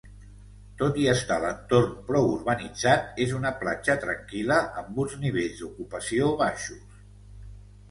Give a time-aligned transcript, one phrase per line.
[0.77, 7.01] Tot i estar l'entorn prou urbanitzat és una platja tranquil·la, amb uns nivells d'ocupació baixos.